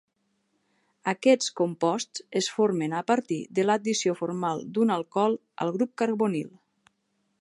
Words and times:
Aquests 1.11 1.49
composts 1.61 2.23
es 2.41 2.49
formen 2.53 2.95
a 3.01 3.03
partir 3.11 3.39
de 3.59 3.67
l'addició 3.67 4.17
formal 4.23 4.65
d'un 4.79 4.95
alcohol 4.97 5.37
al 5.67 5.75
grup 5.77 5.95
carbonil. 6.05 6.51